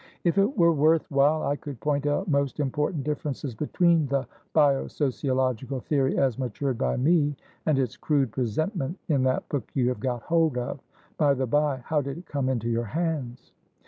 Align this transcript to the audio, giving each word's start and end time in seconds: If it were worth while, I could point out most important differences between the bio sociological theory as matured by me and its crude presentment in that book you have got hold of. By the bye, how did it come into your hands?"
If 0.23 0.39
it 0.39 0.57
were 0.57 0.71
worth 0.71 1.05
while, 1.11 1.43
I 1.43 1.55
could 1.55 1.79
point 1.79 2.07
out 2.07 2.27
most 2.27 2.59
important 2.59 3.03
differences 3.03 3.53
between 3.53 4.07
the 4.07 4.25
bio 4.51 4.87
sociological 4.87 5.79
theory 5.79 6.17
as 6.17 6.39
matured 6.39 6.79
by 6.79 6.97
me 6.97 7.35
and 7.67 7.77
its 7.77 7.97
crude 7.97 8.31
presentment 8.31 8.97
in 9.09 9.21
that 9.25 9.47
book 9.49 9.69
you 9.75 9.89
have 9.89 9.99
got 9.99 10.23
hold 10.23 10.57
of. 10.57 10.79
By 11.17 11.35
the 11.35 11.45
bye, 11.45 11.83
how 11.85 12.01
did 12.01 12.17
it 12.17 12.25
come 12.25 12.49
into 12.49 12.67
your 12.67 12.85
hands?" 12.85 13.51